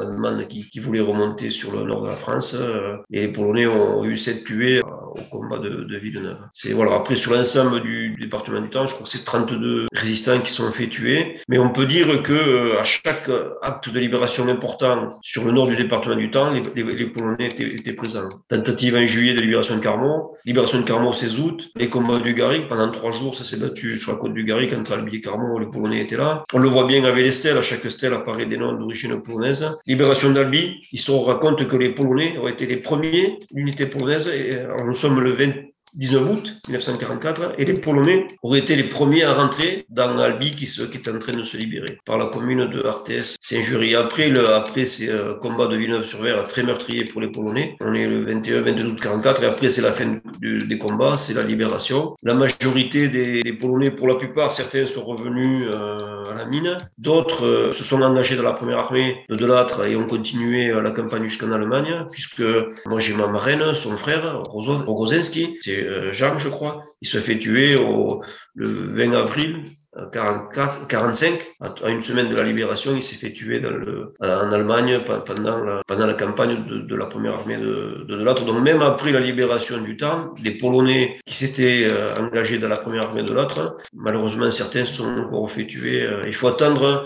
[0.00, 2.54] allemande qui, qui, voulait remonter sur le nord de la France.
[2.54, 6.38] Euh, et les Polonais ont eu sept tués au combat de, Villeneuve.
[6.72, 10.50] Voilà, après, sur l'ensemble du, département du temps, je crois que c'est 32 résistants qui
[10.50, 11.38] sont fait tuer.
[11.48, 13.30] Mais on peut dire que à chaque
[13.62, 16.30] acte de libération important sur le nord du département du
[16.74, 18.28] les, les Polonais étaient, étaient, présents.
[18.48, 22.34] Tentative en juillet de libération de Carmont, libération de Carmont 16 août, les combats du
[22.34, 25.20] Garrigue, pendant trois jours, ça s'est battu sur la côte du Garrigue entre Albi et
[25.20, 26.44] Carmont, les Polonais étaient là.
[26.52, 29.66] On le voit bien avec les stèles, à chaque stèle apparaît des noms d'origine polonaise.
[29.86, 34.84] Libération d'Albi, l'histoire raconte que les Polonais ont été les premiers, l'unité polonaise, et alors
[34.84, 35.52] nous sommes le 20
[35.94, 40.66] 19 août 1944, et les Polonais auraient été les premiers à rentrer dans Albi qui,
[40.66, 43.94] se, qui est en train de se libérer par la commune de Arthès, Saint-Jury.
[43.94, 47.76] Après, le, après ces euh, combats de Villeneuve-sur-Ver très meurtrier pour les Polonais.
[47.80, 51.42] On est le 21-22 août 44 et après c'est la fin des combats, c'est la
[51.42, 52.16] libération.
[52.22, 57.46] La majorité des, Polonais, pour la plupart, certains sont revenus euh, à la mine, d'autres
[57.46, 61.24] euh, se sont engagés dans la première armée de Delattre et ont continué la campagne
[61.24, 62.42] jusqu'en Allemagne, puisque
[62.86, 67.38] moi j'ai ma marraine, son frère, Rogozinski, c'est euh, Jean, je crois, il se fait
[67.38, 67.76] tuer
[68.54, 69.64] le 20 avril
[70.12, 73.62] 44, 45, à une semaine de la libération, il s'est fait tuer
[74.20, 75.58] en Allemagne pendant
[76.06, 78.44] la, campagne de, la première armée de, de, l'autre.
[78.44, 82.76] Donc même après la libération du temps, les Polonais qui s'étaient euh, engagés dans la
[82.76, 86.02] première armée de l'autre, malheureusement certains sont encore fait tuer.
[86.02, 87.04] Euh, il faut attendre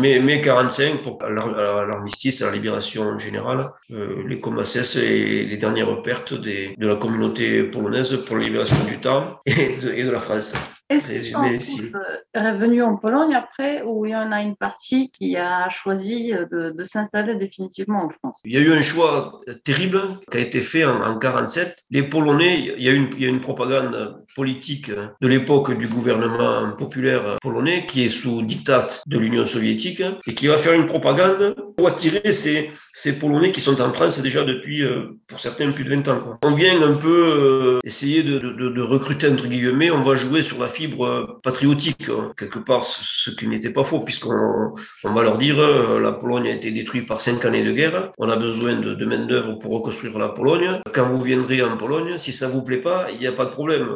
[0.00, 4.62] mai, mai 45 pour l'armistice, la libération générale, euh, les combats
[4.96, 10.04] et les dernières pertes des, de la communauté polonaise pour la libération du temps et
[10.04, 10.54] de la France.
[10.88, 12.00] Est-ce qu'ils sont tous euh,
[12.34, 16.82] revenus en Pologne après ou il y en a une partie qui a choisi de,
[16.82, 18.40] s'installer définitivement en France?
[18.44, 21.84] Il y a eu un choix terrible qui a été fait en 1947.
[21.90, 25.88] Les Polonais, il y, a une, il y a une propagande politique de l'époque du
[25.88, 30.86] gouvernement populaire polonais qui est sous dictat de l'Union soviétique et qui va faire une
[30.86, 35.70] propagande pour attirer ces, ces Polonais qui sont en France déjà depuis, euh, pour certains,
[35.70, 36.38] plus de 20 ans.
[36.42, 40.68] On vient un peu euh, essayer de, recruter, entre guillemets, on va jouer sur la
[40.68, 42.32] fibre patriotique, hein.
[42.36, 44.74] quelque part, ce qui n'était pas faux, puisqu'on
[45.04, 48.10] on va leur dire euh, la Pologne a été détruite par cinq années de guerre,
[48.18, 50.80] on a besoin de, main-d'œuvre pour reconstruire la Pologne.
[50.92, 53.50] Quand vous viendrez en Pologne, si ça vous plaît pas, il n'y a pas de
[53.50, 53.86] problème,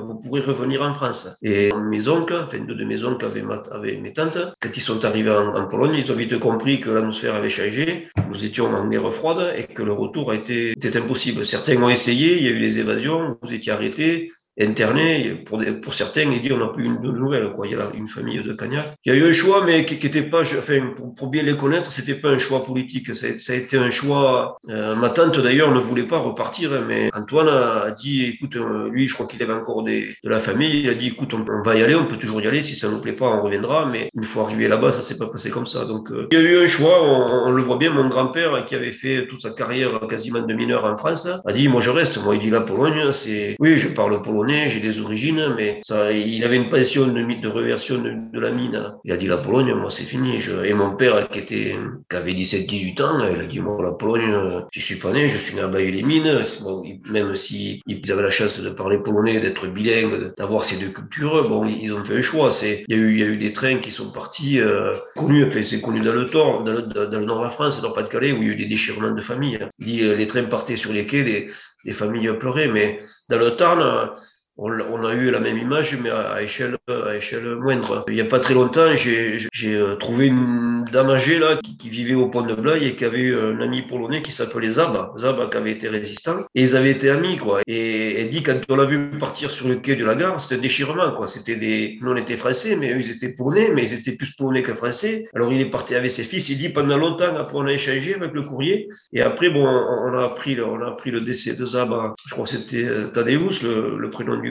[0.40, 1.36] revenir en France.
[1.42, 5.30] Et mes oncles, enfin deux de mes oncles avaient mes tantes, quand ils sont arrivés
[5.30, 9.12] en, en Pologne, ils ont vite compris que l'atmosphère avait changé, nous étions en guerre
[9.12, 11.44] froide et que le retour a été, était impossible.
[11.44, 14.28] Certains ont essayé, il y a eu des évasions, vous étiez arrêtés,
[14.60, 15.34] interné.
[15.46, 17.52] Pour, des, pour certains, il dit on n'a plus une, de nouvelles.
[17.52, 17.66] Quoi.
[17.66, 18.94] Il y a une famille de Cagnac.
[19.04, 21.56] Il y a eu un choix, mais qui n'était pas, enfin, pour, pour, bien les
[21.56, 23.14] connaître, c'était pas un choix politique.
[23.14, 24.56] Ça, ça a été un choix.
[24.68, 28.88] Euh, ma tante d'ailleurs ne voulait pas repartir, hein, mais Antoine a, dit, écoute, euh,
[28.90, 30.80] lui, je crois qu'il avait encore des, de la famille.
[30.80, 32.62] Il a dit, écoute, on, va y aller, on peut toujours y aller.
[32.62, 33.86] Si ça ne nous plaît pas, on reviendra.
[33.86, 35.84] Mais une fois arrivé là-bas, ça s'est pas passé comme ça.
[35.84, 37.02] Donc, euh, il y a eu un choix.
[37.02, 37.90] On, on le voit bien.
[37.90, 41.68] Mon grand-père, qui avait fait toute sa carrière quasiment de mineur en France, a dit,
[41.68, 42.22] moi, je reste.
[42.22, 46.12] Moi, il dit la Pologne, c'est, oui, je parle polonais j'ai des origines, mais ça,
[46.12, 48.92] il avait une passion de, de reversion de, la mine.
[49.04, 50.38] Il a dit la Pologne, moi c'est fini.
[50.64, 51.76] Et mon père qui était,
[52.10, 55.38] qui avait 17-18 ans, il a dit moi la Pologne, je suis pas né, je
[55.38, 56.42] suis né à Bayeux-les-Mines.
[56.62, 61.48] Bon, même si avaient la chance de parler polonais, d'être bilingues, d'avoir ces deux cultures,
[61.48, 62.50] bon, ils ont fait un choix.
[62.50, 64.94] C'est, il y a eu, il y a eu des trains qui sont partis euh,
[65.16, 67.80] connus, enfin c'est connu dans le, Tor, dans le, dans le nord de la France,
[67.80, 69.58] dans Pas-de-Calais, où il y a eu des déchirements de familles.
[69.78, 71.50] Il dit euh, les trains partaient sur les quais, des,
[71.84, 74.10] des familles pleuraient, mais dans le Tarn,
[74.56, 78.04] on, a eu la même image, mais à, échelle, à échelle moindre.
[78.08, 82.14] Il n'y a pas très longtemps, j'ai euh, trouvé une dame âgée là, qui, vivait
[82.14, 85.12] au pont de Blaye et qui avait eu un ami polonais qui s'appelait Zaba.
[85.18, 86.40] Zaba qui avait été résistant.
[86.54, 87.60] Et ils avaient été amis, quoi.
[87.66, 90.56] Et elle dit, quand on l'a vu partir sur le quai de la gare, c'était
[90.56, 91.26] un déchirement, quoi.
[91.26, 94.34] C'était des, nous on était français, mais eux ils étaient polonais, mais ils étaient plus
[94.34, 95.28] polonais que français.
[95.34, 96.48] Alors il est parti avec ses fils.
[96.50, 98.88] Il dit, pendant longtemps, après on a échangé avec le courrier.
[99.12, 102.14] Et après, bon, on a appris, on a appris le décès de Zaba.
[102.26, 104.41] Je crois que c'était euh, Tadeusz, le, le prénom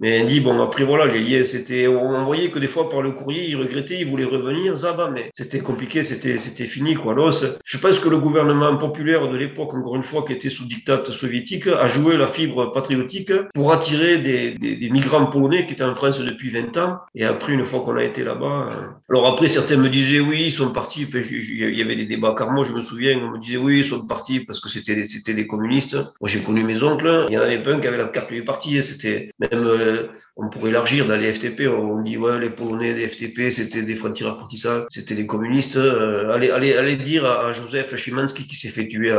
[0.00, 3.02] Mais elle dit, bon, après voilà, les liens, c'était, on voyait que des fois par
[3.02, 7.12] le courrier, il regrettait, il voulait revenir, Zaba, mais c'était compliqué, c'était, fini, quoi.
[7.12, 10.64] Alors, je pense que le gouvernement populaire de l'époque, encore une fois, qui était sous
[10.64, 15.84] dictat soviétique, a joué la fibre patriotique pour attirer des, des, migrants polonais qui étaient
[15.84, 16.98] en France depuis 20 ans.
[17.14, 20.44] Et après, une fois qu'on a été là-bas, euh, alors après, certains me disaient, oui,
[20.44, 23.38] ils sont partis, il y avait des débats car moi, je me souviens, on me
[23.38, 24.94] disait, oui, ils sont partis parce que c'était,
[25.34, 25.96] des communistes.
[26.20, 28.44] Moi, j'ai connu mes oncles, il y en avait un qui avait la carte du
[28.44, 31.68] parti, c'était même euh, on pourrait élargir dans les FTP.
[31.68, 35.76] On dit ouais, les Polonais des FTP, c'était des frontières partisans, c'était des communistes.
[35.76, 39.14] Euh, allez, allez, allez dire à, Joseph Szymanski qui s'est fait tuer.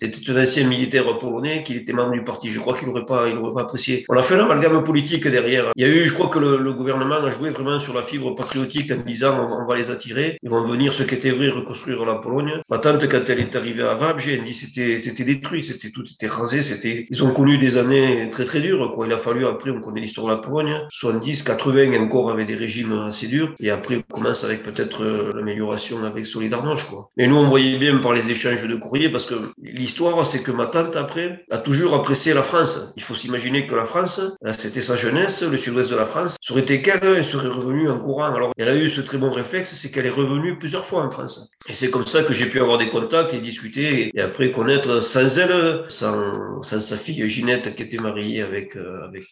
[0.00, 2.50] C'était un ancien militaire polonais qui était membre du parti.
[2.50, 4.04] Je crois qu'il n'aurait pas, il aurait pas apprécié.
[4.08, 5.72] On a fait un amalgame politique derrière.
[5.76, 8.34] Il y a eu, je crois que le, gouvernement a joué vraiment sur la fibre
[8.34, 10.38] patriotique en disant on, va les attirer.
[10.42, 12.60] Ils vont venir, ce qui était vrai, reconstruire la Pologne.
[12.70, 16.04] Ma tante, quand elle est arrivée à Wabrzę, elle dit c'était, c'était détruit, c'était tout
[16.04, 18.92] était rasé, c'était, ils ont connu des années très très dures.
[18.94, 19.06] Quoi.
[19.06, 22.54] Il a fallu après, on connaît l'histoire de la Pologne, 70, 80 encore avec des
[22.54, 23.54] régimes assez durs.
[23.60, 27.10] Et après, on commence avec peut-être euh, l'amélioration avec Solidarność, quoi.
[27.16, 30.50] Et nous, on voyait bien par les échanges de courrier, parce que l'histoire, c'est que
[30.50, 32.92] ma tante, après, a toujours apprécié la France.
[32.96, 34.20] Il faut s'imaginer que la France,
[34.52, 37.88] c'était sa jeunesse, le sud-ouest de la France, ça aurait été qu'elle, elle serait revenue
[37.88, 38.34] en courant.
[38.34, 41.10] Alors, elle a eu ce très bon réflexe, c'est qu'elle est revenue plusieurs fois en
[41.10, 41.50] France.
[41.68, 45.00] Et c'est comme ça que j'ai pu avoir des contacts et discuter, et après connaître
[45.00, 49.26] sans elle, sans, sans sa fille Ginette, qui était mariée avec, euh, avec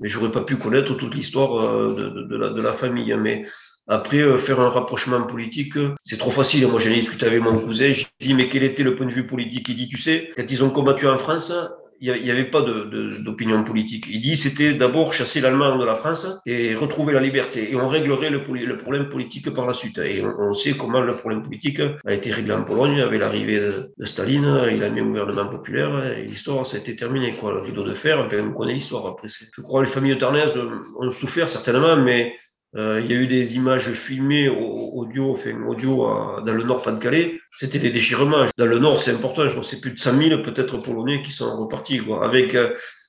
[0.00, 3.12] Mais j'aurais pas pu connaître toute l'histoire euh, de, la, famille.
[3.12, 3.18] Hein.
[3.18, 3.42] Mais
[3.86, 6.66] après, euh, faire un rapprochement politique, c'est trop facile.
[6.66, 7.92] Moi, j'en ai discuté avec mon cousin.
[7.92, 9.68] J'ai dit, mais quel était le point de vue politique?
[9.68, 11.52] Il dit, tu sais, quand ils ont combattu en France,
[12.00, 14.06] il n'y avait pas d'opinion politique.
[14.10, 17.70] Il dit c'était d'abord chasser l'Allemagne de la France et retrouver la liberté.
[17.70, 19.98] Et on réglerait le, le problème politique par la suite.
[19.98, 23.92] Et on, sait comment le problème politique a été réglé en Pologne avec l'arrivée de,
[24.06, 24.68] Staline.
[24.72, 27.32] Il a mis un gouvernement populaire et l'histoire, ça a été terminé.
[27.32, 27.52] Quoi.
[27.52, 29.28] Le rideau de fer, on connaît l'histoire après.
[29.28, 30.54] Je crois que les familles tarnaises
[30.98, 32.34] ont souffert certainement, mais
[32.76, 36.06] il y a eu des images filmées audio, enfin, audio
[36.44, 37.40] dans le nord Pas-de-Calais.
[37.52, 38.44] C'était des déchirements.
[38.58, 39.44] Dans le nord, c'est important.
[39.44, 42.54] Je crois c'est plus de 100 000 peut-être Polonais qui sont repartis, quoi, avec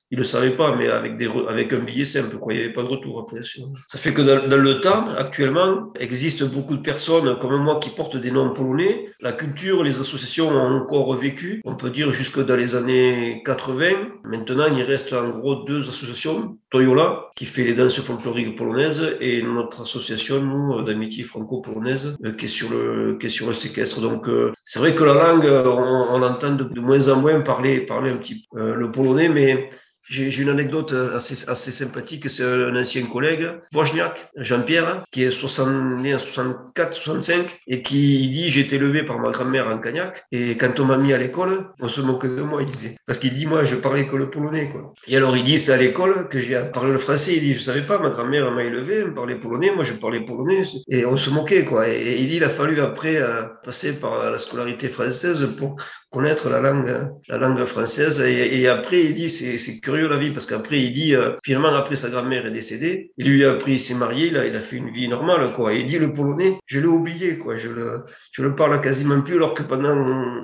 [0.08, 2.82] euh, il ne le savait pas, mais avec, un billet simple, il n'y avait pas
[2.82, 3.40] de retour après.
[3.86, 8.16] Ça fait que dans, le temps, actuellement, existe beaucoup de personnes comme moi qui portent
[8.16, 9.06] des noms polonais.
[9.20, 13.84] La culture, les associations ont encore vécu, on peut dire jusque dans les années 80.
[14.24, 16.58] Maintenant, il reste en gros deux associations.
[16.70, 22.44] Toyola, qui fait les danses folkloriques polonaises, et notre association, nous, d'amitié franco-polonaise, euh, qui
[22.44, 24.02] est sur le, qui est sur le séquestre.
[24.02, 27.40] Donc, euh, c'est vrai que la langue, on, on entend de, de, moins en moins
[27.40, 29.70] parler, parler un petit peu euh, le polonais, mais
[30.08, 36.00] j'ai une anecdote assez, assez sympathique, c'est un ancien collègue, Wojniak, Jean-Pierre, qui est 60,
[36.00, 40.24] né en 64, 65, et qui dit J'ai été élevé par ma grand-mère en Cagnac,
[40.32, 42.96] et quand on m'a mis à l'école, on se moquait de moi, il disait.
[43.06, 44.92] Parce qu'il dit Moi, je parlais que le polonais, quoi.
[45.06, 47.34] Et alors, il dit C'est à l'école que j'ai parlé le français.
[47.36, 49.94] Il dit Je savais pas, ma grand-mère m'a élevé, elle me parlait polonais, moi, je
[49.94, 51.88] parlais polonais, et on se moquait, quoi.
[51.88, 55.76] Et, il dit Il a fallu après euh, passer par la scolarité française pour
[56.10, 58.20] connaître la langue, la langue française.
[58.20, 61.96] Et, après, il dit C'est curieux la vie parce qu'après il dit euh, finalement après
[61.96, 64.76] sa grand-mère est décédée, il lui a appris, il s'est marié, là, il a fait
[64.76, 65.74] une vie normale quoi.
[65.74, 69.20] Et il dit le polonais, je l'ai oublié quoi, je le je le parle quasiment
[69.20, 69.96] plus alors que pendant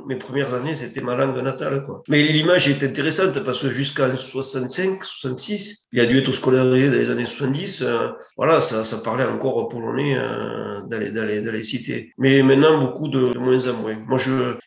[0.07, 2.03] mes premières années c'était ma langue natale quoi.
[2.09, 6.97] Mais l'image est intéressante parce que jusqu'en 65, 66, il a dû être scolarisé dans
[6.97, 12.13] les années 70, euh, voilà ça, ça parlait encore polonais euh, dans, les, dans, cités.
[12.19, 13.97] Mais maintenant beaucoup de, de moins en moins.
[14.07, 14.19] Moi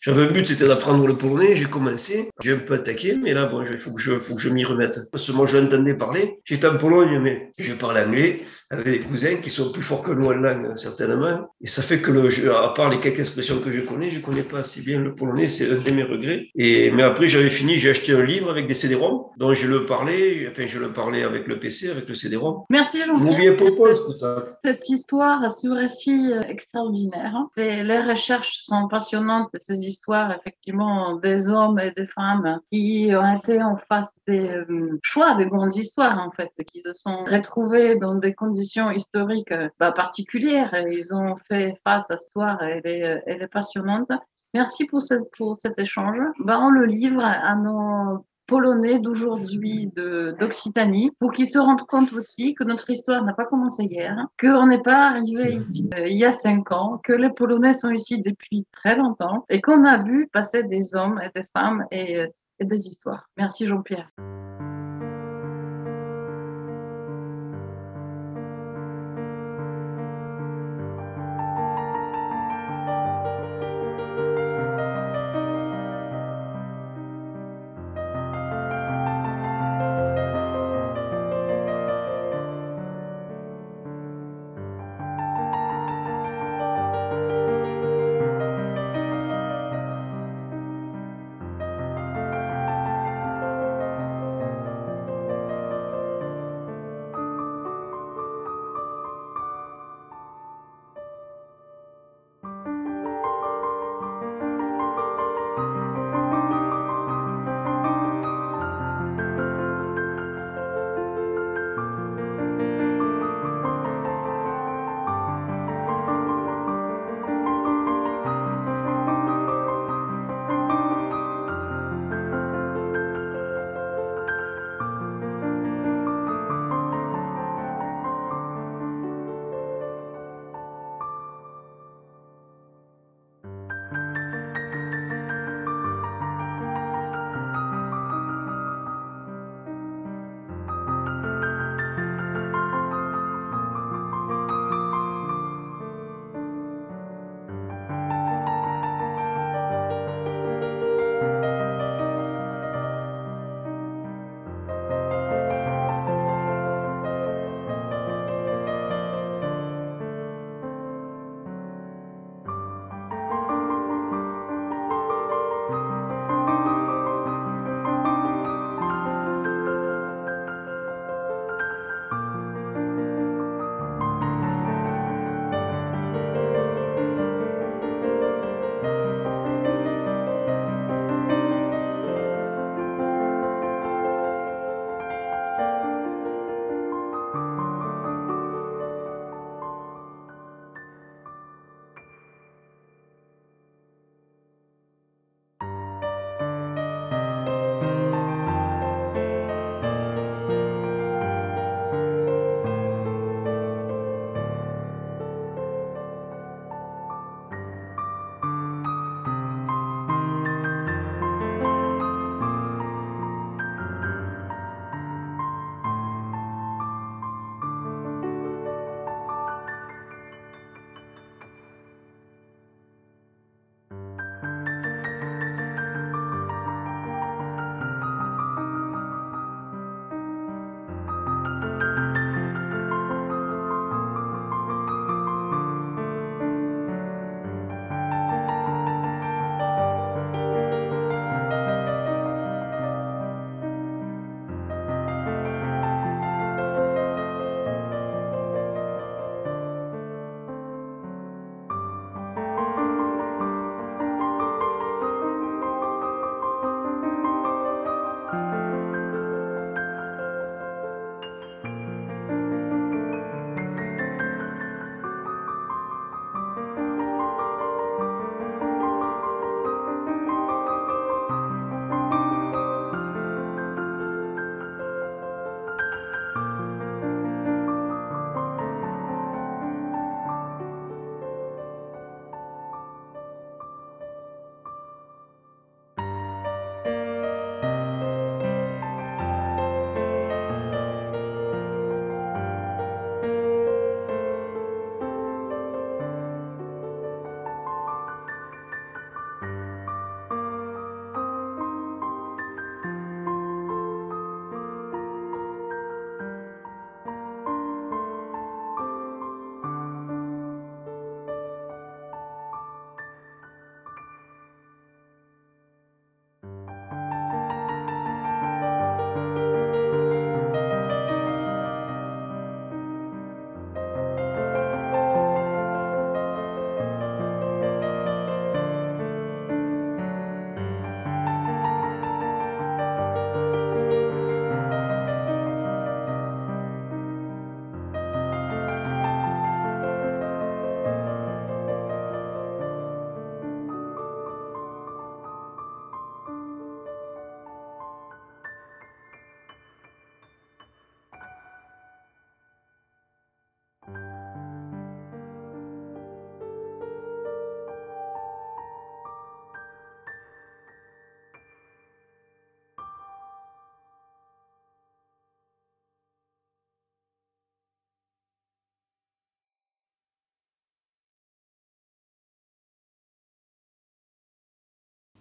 [0.01, 3.45] j'avais un but c'était d'apprendre le polonais, j'ai commencé, j'ai un peu attaqué, mais là
[3.45, 5.09] bon il faut que je je m'y remette.
[5.11, 6.39] Parce que moi, j'entendais parler.
[6.45, 10.11] J'étais en Pologne, mais je parle anglais avec des cousins qui sont plus forts que
[10.11, 11.49] nous en langue, certainement.
[11.61, 14.43] Et ça fait que, le, à part les quelques expressions que je connais, je connais
[14.43, 16.47] pas assez bien le polonais, c'est un de mes regrets.
[16.55, 19.85] Et, mais après, j'avais fini, j'ai acheté un livre avec des CD-ROM, dont je le
[19.85, 22.63] parlais, enfin, je le parlais avec le PC, avec le CD-ROM.
[22.69, 23.55] Merci Jean-Pierre.
[23.57, 27.33] Cette, cette histoire, ce récit extraordinaire.
[27.55, 33.61] Les recherches sont passionnantes, ces histoires, effectivement, des hommes et des femmes qui ont été
[33.61, 38.15] en face des euh, choix, des grandes histoires, en fait, qui se sont retrouvés dans
[38.15, 39.93] des conditions historiques euh, bah.
[40.29, 44.11] Ils ont fait face à cette histoire, elle est, euh, elle est passionnante.
[44.53, 46.19] Merci pour, cette, pour cet échange.
[46.39, 52.55] Bah, on le livre à nos Polonais d'aujourd'hui d'Occitanie pour qu'ils se rendent compte aussi
[52.55, 56.23] que notre histoire n'a pas commencé hier, qu'on n'est pas arrivé ici euh, il y
[56.23, 60.29] a cinq ans, que les Polonais sont ici depuis très longtemps et qu'on a vu
[60.31, 62.25] passer des hommes et des femmes et
[62.61, 63.27] des histoires.
[63.35, 64.09] Merci Jean-Pierre.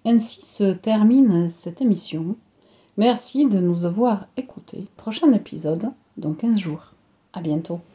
[0.09, 2.37] Ainsi se termine cette émission.
[2.97, 4.87] Merci de nous avoir écoutés.
[4.97, 6.93] Prochain épisode dans 15 jours.
[7.33, 7.81] À bientôt.